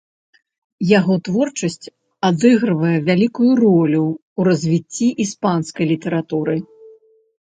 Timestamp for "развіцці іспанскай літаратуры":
4.47-6.57